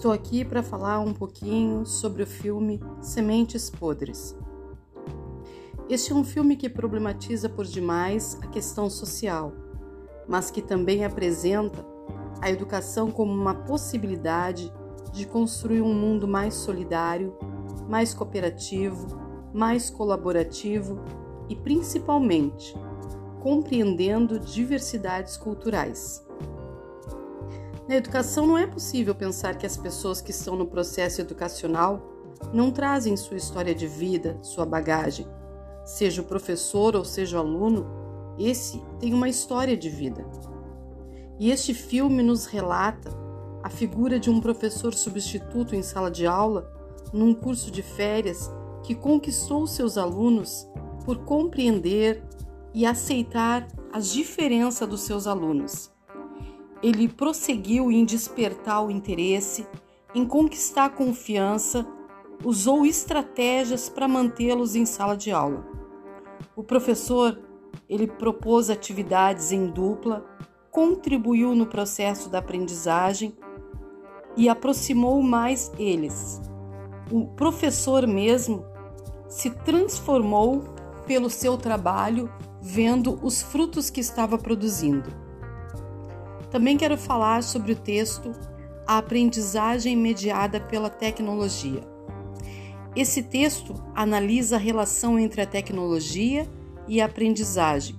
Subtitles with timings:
[0.00, 4.34] Estou aqui para falar um pouquinho sobre o filme Sementes Podres.
[5.90, 9.52] Este é um filme que problematiza por demais a questão social,
[10.26, 11.84] mas que também apresenta
[12.40, 14.72] a educação como uma possibilidade
[15.12, 17.36] de construir um mundo mais solidário,
[17.86, 19.06] mais cooperativo,
[19.52, 20.98] mais colaborativo
[21.46, 22.74] e, principalmente,
[23.42, 26.26] compreendendo diversidades culturais.
[27.90, 32.00] Na educação não é possível pensar que as pessoas que estão no processo educacional
[32.54, 35.26] não trazem sua história de vida, sua bagagem.
[35.84, 37.84] Seja o professor ou seja o aluno,
[38.38, 40.24] esse tem uma história de vida.
[41.36, 43.10] E este filme nos relata
[43.60, 46.72] a figura de um professor substituto em sala de aula,
[47.12, 48.48] num curso de férias,
[48.84, 50.64] que conquistou seus alunos
[51.04, 52.22] por compreender
[52.72, 55.90] e aceitar as diferenças dos seus alunos
[56.82, 59.66] ele prosseguiu em despertar o interesse,
[60.14, 61.86] em conquistar a confiança,
[62.44, 65.64] usou estratégias para mantê-los em sala de aula.
[66.56, 67.38] O professor,
[67.88, 70.24] ele propôs atividades em dupla,
[70.70, 73.34] contribuiu no processo da aprendizagem
[74.36, 76.40] e aproximou mais eles.
[77.10, 78.64] O professor mesmo
[79.28, 80.62] se transformou
[81.06, 82.30] pelo seu trabalho,
[82.62, 85.29] vendo os frutos que estava produzindo.
[86.50, 88.32] Também quero falar sobre o texto
[88.86, 91.80] A Aprendizagem Mediada pela Tecnologia.
[92.96, 96.48] Esse texto analisa a relação entre a tecnologia
[96.88, 97.94] e a aprendizagem.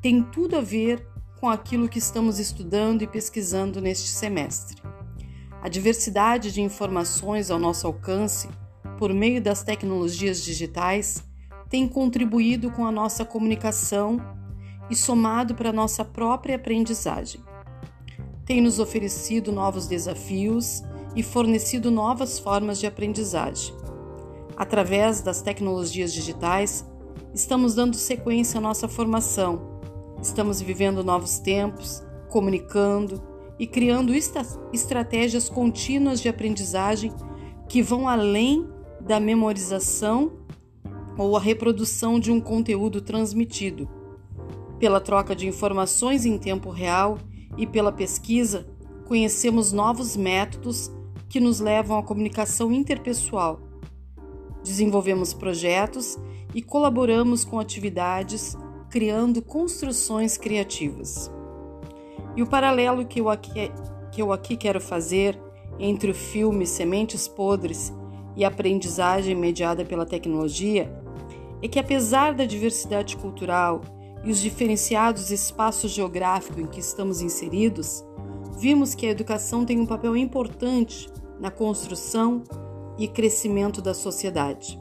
[0.00, 1.04] Tem tudo a ver
[1.40, 4.80] com aquilo que estamos estudando e pesquisando neste semestre.
[5.60, 8.48] A diversidade de informações ao nosso alcance
[8.98, 11.24] por meio das tecnologias digitais
[11.68, 14.20] tem contribuído com a nossa comunicação
[14.90, 17.40] e somado para nossa própria aprendizagem.
[18.44, 20.82] Tem nos oferecido novos desafios
[21.14, 23.74] e fornecido novas formas de aprendizagem.
[24.56, 26.86] Através das tecnologias digitais,
[27.34, 29.80] estamos dando sequência à nossa formação.
[30.22, 33.22] Estamos vivendo novos tempos, comunicando
[33.58, 34.14] e criando
[34.72, 37.12] estratégias contínuas de aprendizagem
[37.68, 38.68] que vão além
[39.00, 40.32] da memorização
[41.18, 43.95] ou a reprodução de um conteúdo transmitido
[44.78, 47.18] pela troca de informações em tempo real
[47.56, 48.66] e pela pesquisa,
[49.06, 50.90] conhecemos novos métodos
[51.28, 53.60] que nos levam à comunicação interpessoal.
[54.62, 56.18] Desenvolvemos projetos
[56.54, 58.56] e colaboramos com atividades,
[58.90, 61.30] criando construções criativas.
[62.36, 63.70] E o paralelo que eu aqui,
[64.12, 65.38] que eu aqui quero fazer
[65.78, 67.92] entre o filme Sementes Podres
[68.34, 70.90] e aprendizagem mediada pela tecnologia
[71.62, 73.80] é que, apesar da diversidade cultural
[74.26, 78.04] e os diferenciados espaços geográficos em que estamos inseridos,
[78.58, 82.42] vimos que a educação tem um papel importante na construção
[82.98, 84.80] e crescimento da sociedade,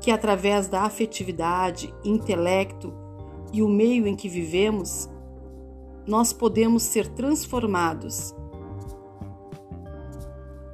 [0.00, 2.94] que através da afetividade, intelecto
[3.52, 5.10] e o meio em que vivemos,
[6.06, 8.32] nós podemos ser transformados.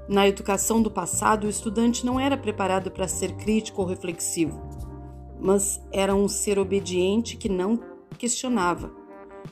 [0.07, 4.78] Na educação do passado, o estudante não era preparado para ser crítico ou reflexivo
[5.41, 7.79] mas era um ser obediente que não
[8.17, 8.93] questionava,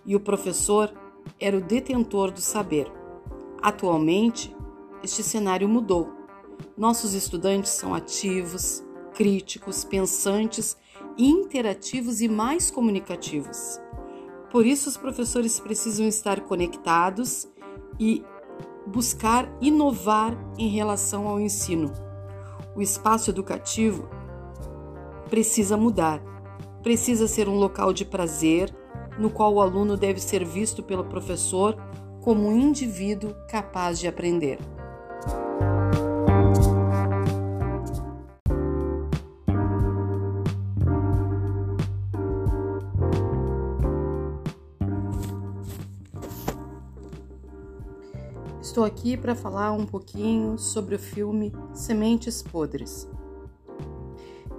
[0.04, 0.92] e o professor
[1.40, 2.90] era o detentor do saber.
[3.62, 4.54] Atualmente,
[5.02, 6.10] este cenário mudou.
[6.76, 10.76] Nossos estudantes são ativos, críticos, pensantes,
[11.18, 13.80] interativos e mais comunicativos.
[14.50, 17.48] Por isso, os professores precisam estar conectados
[17.98, 18.22] e
[18.86, 21.92] buscar inovar em relação ao ensino.
[22.74, 24.08] O espaço educativo
[25.28, 26.22] precisa mudar.
[26.82, 28.74] Precisa ser um local de prazer,
[29.18, 31.76] no qual o aluno deve ser visto pelo professor
[32.22, 34.58] como um indivíduo capaz de aprender.
[48.60, 53.08] Estou aqui para falar um pouquinho sobre o filme Sementes Podres.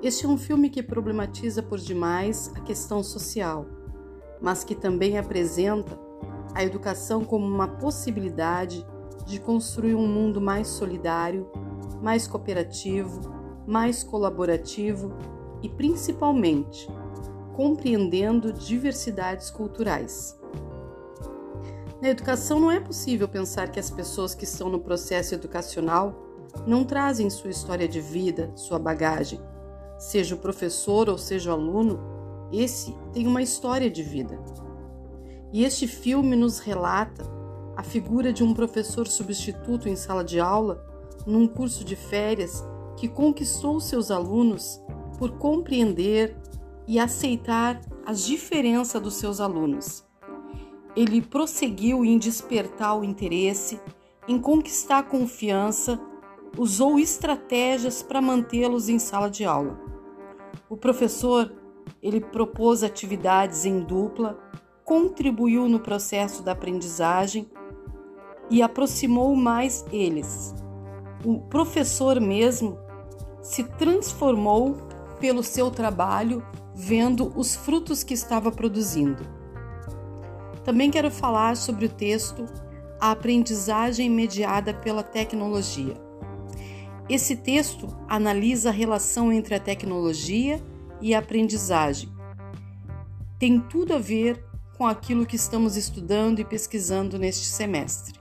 [0.07, 3.65] Este é um filme que problematiza por demais a questão social,
[4.39, 5.99] mas que também apresenta
[6.55, 8.87] a educação como uma possibilidade
[9.25, 11.51] de construir um mundo mais solidário,
[12.01, 13.19] mais cooperativo,
[13.67, 15.11] mais colaborativo
[15.61, 16.87] e, principalmente,
[17.53, 20.39] compreendendo diversidades culturais.
[22.01, 26.15] Na educação não é possível pensar que as pessoas que estão no processo educacional
[26.65, 29.41] não trazem sua história de vida, sua bagagem,
[29.97, 31.99] seja o professor ou seja o aluno,
[32.51, 34.39] esse tem uma história de vida.
[35.51, 37.25] E este filme nos relata
[37.75, 40.83] a figura de um professor substituto em sala de aula,
[41.25, 42.63] num curso de férias,
[42.95, 44.81] que conquistou seus alunos
[45.17, 46.35] por compreender
[46.87, 50.03] e aceitar as diferenças dos seus alunos.
[50.95, 53.79] Ele prosseguiu em despertar o interesse,
[54.27, 55.99] em conquistar a confiança,
[56.57, 59.79] usou estratégias para mantê-los em sala de aula.
[60.69, 61.53] O professor,
[62.01, 64.39] ele propôs atividades em dupla,
[64.83, 67.47] contribuiu no processo da aprendizagem
[68.49, 70.55] e aproximou mais eles.
[71.23, 72.77] O professor mesmo
[73.41, 74.75] se transformou
[75.19, 76.43] pelo seu trabalho,
[76.73, 79.23] vendo os frutos que estava produzindo.
[80.63, 82.45] Também quero falar sobre o texto
[82.99, 86.06] A Aprendizagem Mediada pela Tecnologia.
[87.09, 90.61] Esse texto analisa a relação entre a tecnologia
[90.99, 92.09] e a aprendizagem.
[93.39, 94.43] Tem tudo a ver
[94.77, 98.19] com aquilo que estamos estudando e pesquisando neste semestre.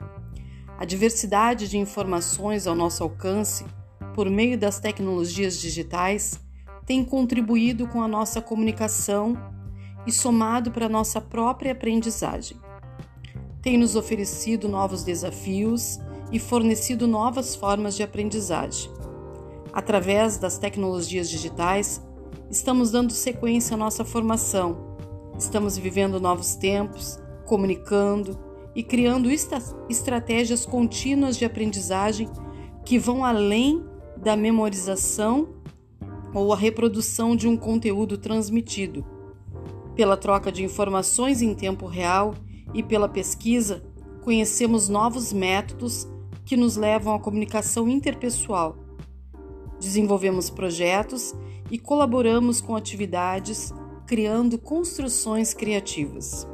[0.78, 3.66] A diversidade de informações ao nosso alcance
[4.14, 6.40] por meio das tecnologias digitais
[6.86, 9.36] tem contribuído com a nossa comunicação
[10.06, 12.56] e somado para a nossa própria aprendizagem.
[13.60, 15.98] Tem nos oferecido novos desafios
[16.32, 18.90] e fornecido novas formas de aprendizagem.
[19.72, 22.02] Através das tecnologias digitais,
[22.50, 24.96] estamos dando sequência à nossa formação,
[25.38, 28.38] estamos vivendo novos tempos, comunicando
[28.74, 29.30] e criando
[29.88, 32.28] estratégias contínuas de aprendizagem
[32.84, 33.84] que vão além
[34.16, 35.48] da memorização
[36.34, 39.04] ou a reprodução de um conteúdo transmitido.
[39.94, 42.34] Pela troca de informações em tempo real
[42.74, 43.82] e pela pesquisa,
[44.22, 46.06] conhecemos novos métodos
[46.46, 48.76] que nos levam à comunicação interpessoal.
[49.80, 51.34] Desenvolvemos projetos
[51.70, 53.74] e colaboramos com atividades,
[54.06, 56.46] criando construções criativas.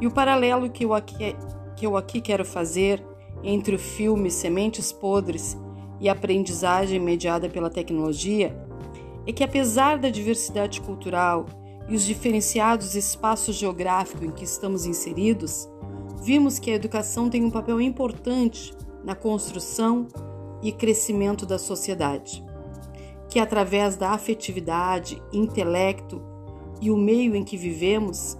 [0.00, 1.36] E o paralelo que eu aqui,
[1.76, 3.04] que eu aqui quero fazer
[3.42, 5.58] entre o filme Sementes Podres
[6.00, 8.56] e a aprendizagem mediada pela tecnologia
[9.26, 11.46] é que, apesar da diversidade cultural
[11.88, 15.68] e os diferenciados espaços geográficos em que estamos inseridos,
[16.24, 18.72] vimos que a educação tem um papel importante
[19.04, 20.08] na construção
[20.62, 22.42] e crescimento da sociedade,
[23.28, 26.22] que através da afetividade, intelecto
[26.80, 28.38] e o meio em que vivemos,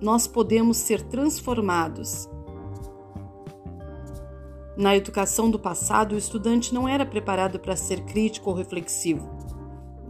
[0.00, 2.28] nós podemos ser transformados.
[4.76, 9.40] Na educação do passado, o estudante não era preparado para ser crítico ou reflexivo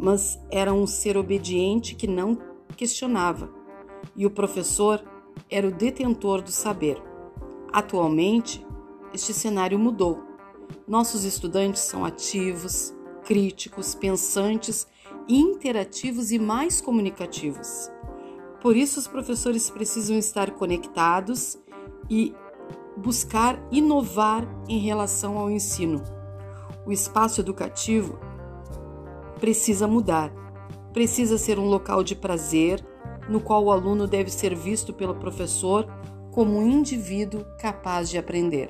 [0.00, 2.38] mas era um ser obediente que não
[2.74, 3.50] questionava,
[4.16, 5.04] e o professor
[5.50, 7.02] era o detentor do saber.
[7.72, 8.64] Atualmente,
[9.12, 10.22] este cenário mudou.
[10.86, 12.94] Nossos estudantes são ativos,
[13.24, 14.86] críticos, pensantes,
[15.28, 17.90] interativos e mais comunicativos.
[18.60, 21.58] Por isso, os professores precisam estar conectados
[22.08, 22.34] e
[22.96, 26.02] buscar inovar em relação ao ensino.
[26.84, 28.18] O espaço educativo
[29.38, 30.32] precisa mudar.
[30.92, 32.84] Precisa ser um local de prazer,
[33.30, 35.86] no qual o aluno deve ser visto pelo professor
[36.32, 38.68] como um indivíduo capaz de aprender.